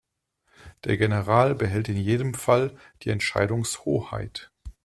Der 0.83 0.97
General 0.97 1.53
behält 1.53 1.87
in 1.87 1.97
jedem 1.97 2.33
Fall 2.33 2.75
die 3.03 3.11
Entscheidungshoheit. 3.11 4.51